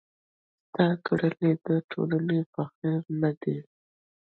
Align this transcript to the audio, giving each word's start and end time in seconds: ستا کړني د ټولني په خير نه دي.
ستا 0.65 0.87
کړني 1.05 1.51
د 1.65 1.67
ټولني 1.91 2.39
په 2.53 2.61
خير 2.73 3.01
نه 3.21 3.31
دي. 3.41 3.57